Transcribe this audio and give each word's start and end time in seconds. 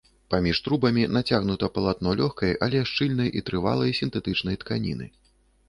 Паміж 0.33 0.61
трубамі 0.67 1.03
нацягнута 1.17 1.69
палатно 1.75 2.15
лёгкай, 2.23 2.55
але 2.69 2.83
шчыльнай 2.93 3.29
і 3.37 3.45
трывалай 3.53 3.97
сінтэтычнай 4.01 4.55
тканіны. 4.67 5.05